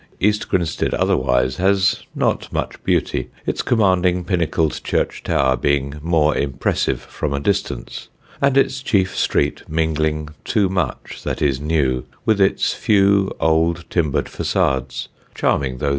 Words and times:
East 0.19 0.49
Grinstead 0.49 0.95
otherwise 0.95 1.57
has 1.57 2.01
not 2.15 2.51
much 2.51 2.83
beauty, 2.83 3.29
its 3.45 3.61
commanding 3.61 4.23
pinnacled 4.25 4.83
church 4.83 5.21
tower 5.21 5.55
being 5.55 5.99
more 6.01 6.35
impressive 6.35 6.99
from 7.01 7.33
a 7.33 7.39
distance, 7.39 8.09
and 8.41 8.57
its 8.57 8.81
chief 8.81 9.15
street 9.15 9.61
mingling 9.69 10.29
too 10.43 10.69
much 10.69 11.21
that 11.23 11.39
is 11.39 11.61
new 11.61 12.03
with 12.25 12.41
its 12.41 12.73
few 12.73 13.29
old 13.39 13.85
timbered 13.91 14.25
façades, 14.25 15.07
charming 15.35 15.77
though 15.77 15.85
these 15.85 15.89
are. 15.89 15.89